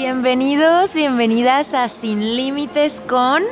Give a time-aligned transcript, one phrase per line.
[0.00, 3.42] Bienvenidos, bienvenidas a Sin Límites con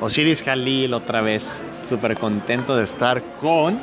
[0.00, 3.76] Osiris Jalil otra vez, súper contento de estar con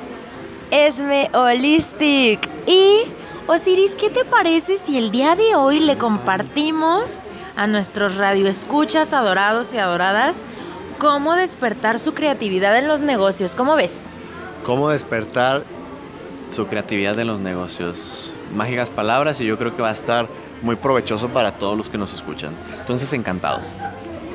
[0.72, 2.50] Esme Holistic.
[2.66, 3.12] Y
[3.48, 7.24] Osiris, ¿qué te parece si el día de hoy le compartimos
[7.58, 10.46] a nuestros radioescuchas adorados y adoradas
[11.00, 13.54] cómo despertar su creatividad en los negocios?
[13.54, 14.10] ¿Cómo ves?
[14.64, 15.66] cómo despertar
[16.50, 18.34] su creatividad en los negocios.
[18.56, 20.28] Mágicas palabras y yo creo que va a estar
[20.62, 22.54] muy provechoso para todos los que nos escuchan.
[22.80, 23.62] Entonces, encantado.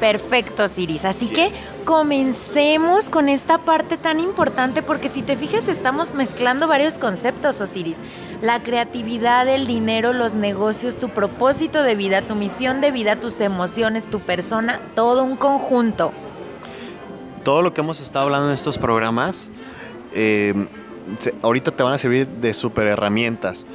[0.03, 1.05] Perfecto, Siris.
[1.05, 1.53] Así que
[1.85, 7.99] comencemos con esta parte tan importante porque si te fijas estamos mezclando varios conceptos, Osiris.
[8.41, 13.41] La creatividad, el dinero, los negocios, tu propósito de vida, tu misión de vida, tus
[13.41, 16.11] emociones, tu persona, todo un conjunto.
[17.45, 19.51] Todo lo que hemos estado hablando en estos programas,
[20.15, 20.67] eh,
[21.43, 23.67] ahorita te van a servir de super herramientas,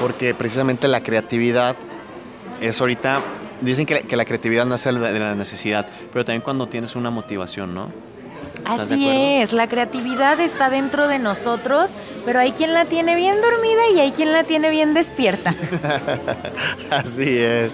[0.00, 1.76] porque precisamente la creatividad
[2.60, 3.20] es ahorita,
[3.60, 7.74] dicen que, que la creatividad nace de la- necesidad, pero también cuando tienes una motivación,
[7.74, 7.90] ¿no?
[8.58, 11.94] ¿Estás de Así es, la creatividad está dentro de nosotros,
[12.24, 15.54] pero hay quien la tiene bien dormida y hay quien la tiene bien despierta.
[16.90, 17.70] Así es.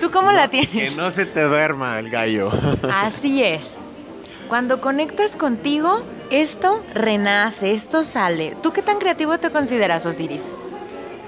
[0.00, 0.96] ¿Tú cómo la Que tienes?
[0.96, 2.50] no se te duerma el gallo.
[2.92, 3.78] Así es.
[4.48, 8.56] Cuando conectas contigo, esto renace, esto sale.
[8.62, 10.54] ¿Tú qué tan creativo te consideras, Osiris?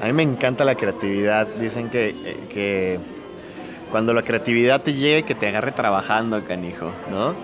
[0.00, 1.46] A mí me encanta la creatividad.
[1.46, 2.98] Dicen que, eh, que
[3.90, 7.34] cuando la creatividad te llegue, que te agarre trabajando, canijo, ¿no?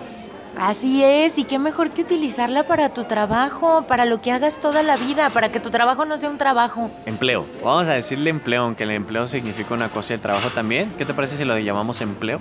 [0.57, 4.83] Así es, y qué mejor que utilizarla para tu trabajo, para lo que hagas toda
[4.83, 6.91] la vida, para que tu trabajo no sea un trabajo.
[7.07, 7.47] Empleo.
[7.63, 10.93] Vamos a decirle empleo, aunque el empleo significa una cosa y el trabajo también.
[10.95, 12.39] ¿Qué te parece si lo llamamos empleo?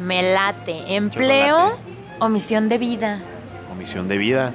[0.00, 0.94] Me late.
[0.94, 1.82] Empleo Chocolate.
[2.20, 3.20] o misión de vida.
[3.70, 4.52] O misión de vida.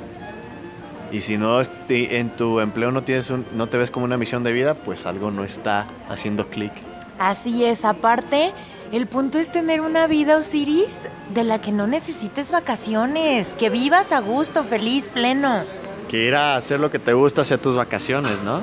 [1.12, 4.18] Y si no este, en tu empleo no tienes un, no te ves como una
[4.18, 6.74] misión de vida, pues algo no está haciendo clic.
[7.20, 8.54] Así es, aparte,
[8.92, 14.12] el punto es tener una vida, Osiris, de la que no necesites vacaciones, que vivas
[14.12, 15.64] a gusto, feliz, pleno.
[16.10, 18.62] Que ir a hacer lo que te gusta hacer tus vacaciones, ¿no?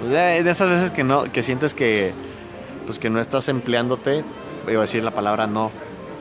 [0.00, 2.12] Pues de, de esas veces que no, que sientes que,
[2.86, 4.24] pues que no estás empleándote,
[4.68, 5.70] iba a decir la palabra no,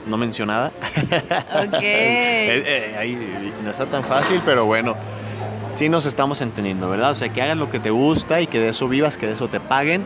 [0.08, 0.72] no mencionada.
[1.68, 1.74] Ok.
[1.86, 4.96] Eh, eh, ahí no está tan fácil, pero bueno,
[5.76, 7.12] sí nos estamos entendiendo, ¿verdad?
[7.12, 9.34] O sea, que hagas lo que te gusta y que de eso vivas, que de
[9.34, 10.06] eso te paguen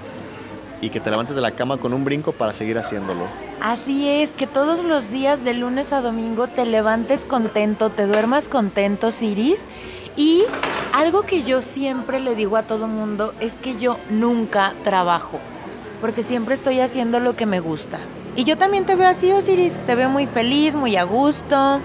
[0.81, 3.25] y que te levantes de la cama con un brinco para seguir haciéndolo.
[3.61, 8.47] Así es, que todos los días de lunes a domingo te levantes contento, te duermas
[8.47, 9.65] contento, Siris.
[10.15, 10.43] Y
[10.93, 15.39] algo que yo siempre le digo a todo mundo es que yo nunca trabajo,
[16.01, 17.99] porque siempre estoy haciendo lo que me gusta.
[18.35, 21.79] Y yo también te veo así, Osiris, te veo muy feliz, muy a gusto.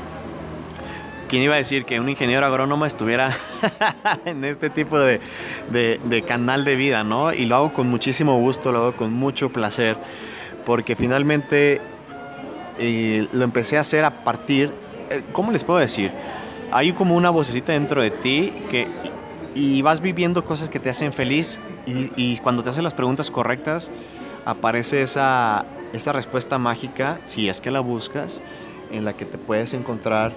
[1.33, 3.35] ¿Quién iba a decir que un ingeniero agrónomo estuviera
[4.27, 5.19] en este tipo de,
[5.71, 7.33] de- canal de vida, ¿no?
[7.33, 9.97] Y lo hago con muchísimo gusto, lo hago con mucho placer,
[10.67, 11.81] porque finalmente
[12.79, 14.73] eh, lo empecé a hacer a partir,
[15.09, 16.11] eh, ¿cómo les puedo decir?
[16.71, 18.89] Hay como una vocecita dentro de ti que
[19.55, 23.31] y, vas viviendo cosas que te hacen feliz y, y cuando te hacen las preguntas
[23.31, 23.91] correctas
[24.45, 25.65] aparece esa,
[25.95, 28.43] esa respuesta mágica, si es que la buscas,
[28.91, 30.35] en la que te puedes encontrar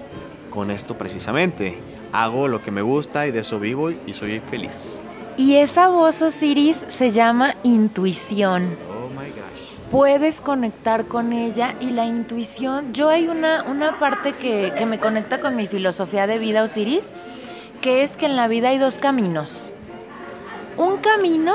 [0.56, 1.78] con esto precisamente.
[2.12, 4.98] Hago lo que me gusta y de eso vivo y soy feliz.
[5.36, 8.74] Y esa voz, Osiris, se llama intuición.
[8.90, 9.74] Oh my gosh.
[9.90, 12.94] puedes conectar con ella y la intuición.
[12.94, 17.10] Yo hay una, una parte que, que me conecta con mi filosofía de vida, Osiris,
[17.82, 19.74] que es que en la vida hay dos caminos.
[20.78, 21.52] Un camino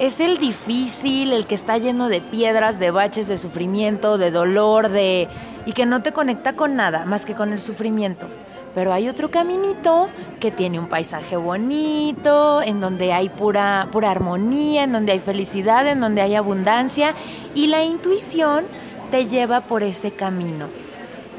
[0.00, 4.88] es el difícil, el que está lleno de piedras, de baches, de sufrimiento, de dolor,
[4.88, 5.28] de
[5.66, 8.28] y que no te conecta con nada más que con el sufrimiento.
[8.74, 10.08] Pero hay otro caminito
[10.40, 15.86] que tiene un paisaje bonito, en donde hay pura, pura armonía, en donde hay felicidad,
[15.86, 17.14] en donde hay abundancia
[17.54, 18.64] y la intuición
[19.10, 20.68] te lleva por ese camino.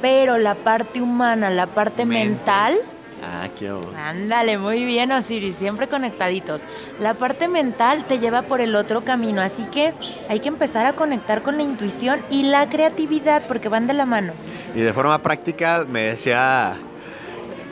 [0.02, 2.30] Pero la parte humana, la parte Mente.
[2.30, 2.78] mental,
[3.26, 3.96] Ah, qué horror.
[3.96, 6.62] Ándale, muy bien, Osiris, siempre conectaditos.
[7.00, 9.94] La parte mental te lleva por el otro camino, así que
[10.30, 14.06] hay que empezar a conectar con la intuición y la creatividad porque van de la
[14.06, 14.34] mano.
[14.76, 16.74] Y de forma práctica me decía,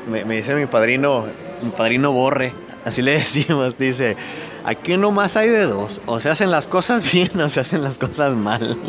[0.10, 1.26] me, me dice mi padrino,
[1.62, 2.54] mi padrino Borre,
[2.86, 4.16] así le decimos, dice,
[4.64, 7.98] aquí nomás hay de dos, o se hacen las cosas bien o se hacen las
[7.98, 8.78] cosas mal.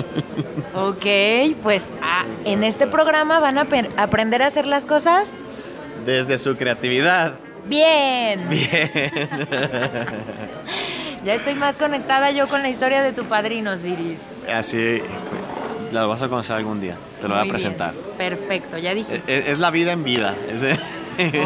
[0.75, 1.05] Ok,
[1.61, 3.67] pues ah, en este programa van a
[3.99, 5.31] aprender a hacer las cosas
[6.07, 7.35] Desde su creatividad.
[7.67, 8.49] bien.
[8.49, 9.11] Bien.
[11.25, 14.19] Ya estoy más conectada yo con la historia de tu padrino, Osiris.
[14.53, 15.01] Así,
[15.93, 17.93] la vas a conocer algún día, te lo voy Muy a presentar.
[17.93, 19.39] bien, Perfecto, ya Es, dijiste.
[19.39, 20.35] es- es la vida en vida.
[20.51, 20.65] es-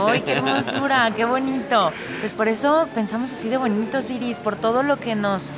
[0.09, 1.13] ¡Ay, qué hermosura!
[1.15, 1.93] ¡Qué bonito!
[2.21, 5.51] Pues por eso pensamos así de bonito, Siris, por todo lo que nos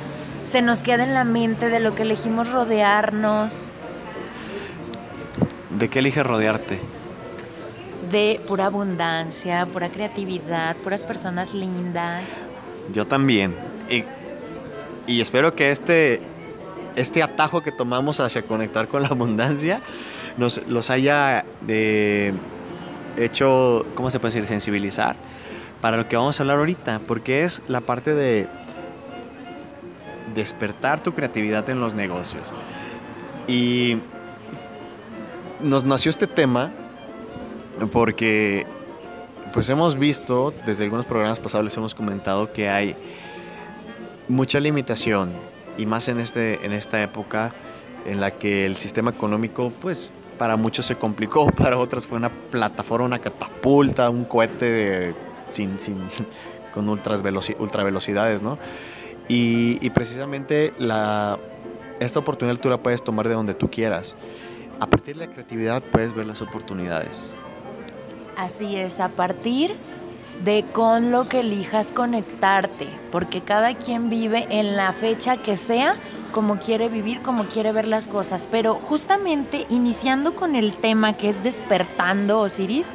[0.43, 3.69] se nos queda en la mente, de lo que elegimos rodearnos.
[5.69, 6.81] ¿De qué eliges rodearte?
[8.11, 12.23] De pura abundancia, pura creatividad, puras personas lindas.
[12.93, 13.55] Yo también.
[13.89, 14.03] Y,
[15.05, 16.21] y espero que este,
[16.95, 19.81] este atajo que tomamos hacia conectar con la abundancia
[20.37, 22.33] nos los haya de,
[23.17, 24.47] hecho, ¿cómo se puede decir?
[24.47, 25.15] Sensibilizar
[25.81, 28.47] para lo que vamos a hablar ahorita, porque es la parte de
[30.35, 32.43] despertar tu creatividad en los negocios.
[33.47, 33.97] Y
[35.61, 36.71] nos nació este tema
[37.87, 38.65] porque
[39.53, 42.95] pues hemos visto, desde algunos programas pasados hemos comentado que hay
[44.27, 45.31] mucha limitación
[45.77, 47.53] y más en, este, en esta época
[48.05, 52.29] en la que el sistema económico pues para muchos se complicó, para otros fue una
[52.29, 55.13] plataforma, una catapulta, un cohete
[55.47, 55.97] sin, sin,
[56.73, 57.23] con ultras
[57.59, 58.57] ultra velocidades, ¿no?
[59.31, 61.37] Y, precisamente la,
[61.99, 64.15] esta oportunidad tú la puedes tomar de donde tú quieras.
[64.79, 67.35] A partir de la creatividad puedes ver las oportunidades.
[68.39, 69.75] Así es, a partir
[70.45, 75.97] de con lo que elijas conectarte, porque cada quien vive en la fecha que sea
[76.31, 78.47] como quiere vivir, como quiere ver las cosas.
[78.49, 82.87] Pero justamente iniciando con el tema que es despertando, Osiris,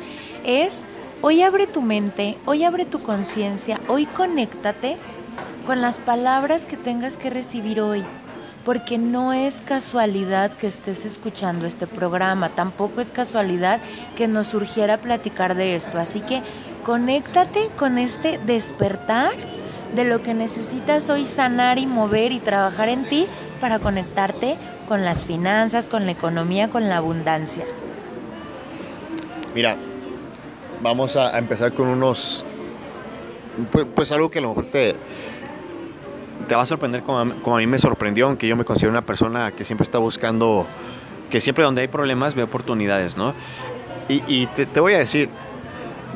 [0.47, 0.81] es
[1.21, 4.97] hoy abre tu mente, hoy abre tu conciencia, hoy conéctate
[5.67, 8.03] con las palabras que tengas que recibir hoy.
[8.65, 13.81] Porque no es casualidad que estés escuchando este programa, tampoco es casualidad
[14.17, 15.99] que nos surgiera platicar de esto.
[15.99, 16.43] Así que
[16.83, 19.33] conéctate con este despertar
[19.95, 23.27] de lo que necesitas hoy sanar y mover y trabajar en ti
[23.61, 24.57] para conectarte
[24.89, 27.65] con las finanzas, con la economía, con la abundancia.
[29.55, 29.77] Mira,
[30.83, 32.47] vamos a, empezar con unos,
[33.71, 34.97] pues, pues, algo que a lo mejor te,
[36.49, 39.53] te va a sorprender como a, mí me sorprendió, aunque yo me considero una persona
[39.53, 40.67] que siempre está buscando,
[41.31, 43.35] que siempre donde hay problemas ve oportunidades, ¿no?
[44.09, 45.31] Y, te, te voy a decir,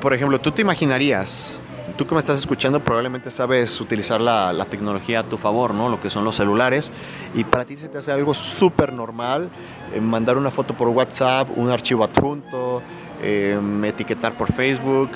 [0.02, 1.62] por ejemplo, tú te imaginarías
[1.98, 5.88] tú que me estás escuchando probablemente sabes utilizar la, tecnología a tu favor, ¿no?
[5.88, 6.92] Lo que son los celulares.
[7.34, 9.50] Y para ti se te hace algo súper normal
[9.92, 12.82] eh, mandar una foto por WhatsApp, un archivo adjunto,
[13.20, 15.10] em, etiquetar por Facebook.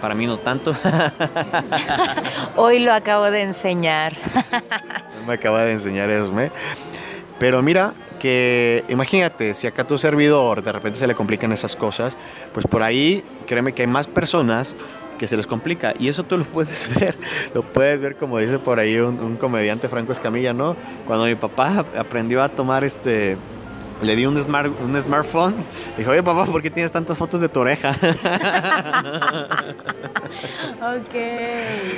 [0.00, 0.74] Para mí no tanto.
[2.56, 4.16] Hoy lo acabo de enseñar.
[5.26, 6.50] me acaba de enseñar Esme.
[7.38, 12.16] Pero mira, que imagínate, si acá tu servidor de repente se le complican esas cosas,
[12.52, 14.74] pues por ahí créeme que hay más personas
[15.18, 15.94] que se les complica.
[15.98, 17.16] Y eso tú lo puedes ver,
[17.54, 20.76] lo puedes ver como dice por ahí un, comediante Franco Escamilla, ¿no?
[21.06, 23.36] Cuando mi papá aprendió a tomar este,
[24.02, 25.54] le di un, smart, un smartphone.
[25.96, 27.90] Dijo, oye papá, ¿por qué tienes tantas fotos de tu oreja?
[30.82, 31.14] ok.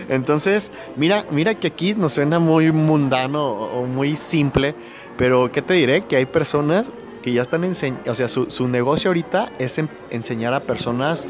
[0.09, 4.75] Entonces, mira, mira que aquí nos suena muy mundano o muy simple,
[5.17, 6.03] pero ¿qué te diré?
[6.03, 6.91] Que hay personas
[7.23, 9.81] que ya están enseñando, o sea, su, su, negocio ahorita es
[10.11, 11.27] enseñar a personas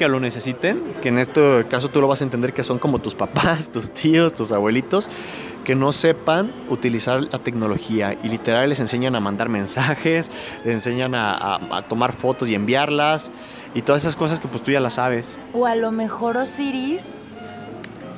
[0.00, 3.00] que lo necesiten, que en este caso tú lo vas a entender que son como
[3.00, 5.10] tus papás, tus tíos, tus abuelitos,
[5.62, 10.30] que no sepan utilizar la tecnología y literal les enseñan a mandar mensajes,
[10.64, 13.30] les enseñan a, tomar fotos y enviarlas
[13.74, 15.36] y todas esas cosas que pues tú ya las sabes.
[15.52, 17.08] O a lo mejor Osiris,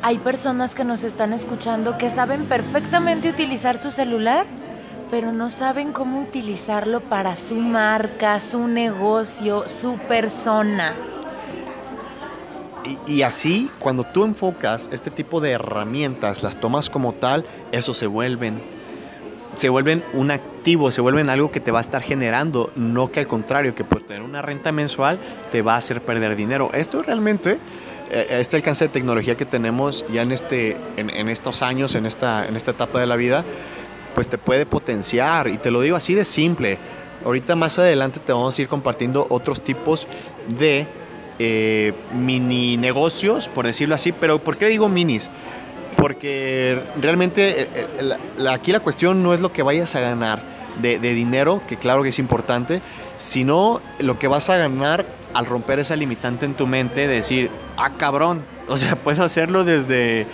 [0.02, 4.46] hay personas que nos están escuchando que saben perfectamente utilizar su celular
[5.10, 10.94] pero no saben cómo utilizarlo para su marca, su negocio, su persona.
[13.06, 18.06] Y, así, cuando tú enfocas este tipo de herramientas, las tomas como tal, eso se
[18.06, 18.60] vuelven,
[19.54, 23.20] se vuelven un activo, se vuelven algo que te va a estar generando, no que
[23.20, 25.20] al contrario, que por tener una renta mensual
[25.52, 26.70] te va a hacer perder dinero.
[26.74, 27.58] Esto realmente,
[28.10, 32.48] eh, este alcance de tecnología que tenemos ya en, este, en, estos años, en esta,
[32.48, 33.44] en esta etapa de la vida,
[34.14, 35.48] pues te puede potenciar.
[35.48, 36.78] Y te lo digo así de simple.
[37.24, 40.08] Ahorita más adelante te vamos a ir compartiendo otros tipos
[40.58, 40.88] de
[41.38, 44.12] eh, mini negocios, por decirlo así.
[44.12, 45.30] Pero ¿por qué digo minis?
[45.96, 50.42] Porque realmente eh, eh, aquí la cuestión no es lo que vayas a ganar
[50.80, 52.80] de, dinero, que claro que es importante,
[53.16, 57.50] sino lo que vas a ganar al romper esa limitante en tu mente de decir,
[57.76, 60.26] ah, cabrón, o sea, puedo hacerlo desde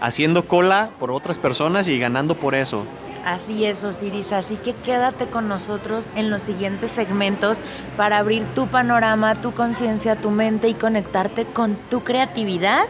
[0.00, 2.84] haciendo cola por otras personas y ganando por eso.
[3.24, 4.32] Así es, Osiris.
[4.32, 7.58] Así que quédate con nosotros en los siguientes segmentos
[7.96, 12.84] para abrir tu panorama, tu conciencia, tu mente y conectarte con tu creatividad.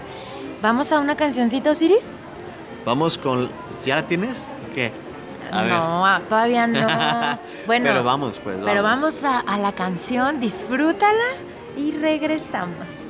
[0.61, 2.19] ¿Vamos a una cancioncita, Osiris?
[2.85, 3.49] Vamos con...
[3.85, 4.47] ¿Ya la tienes?
[4.75, 4.93] ¿Qué?
[5.53, 6.81] no, ah, todavía no.
[7.67, 8.57] Bueno, pero vamos, pues.
[8.65, 11.25] Pero vamos a, a la canción, disfrútala
[11.77, 13.04] y regresamos.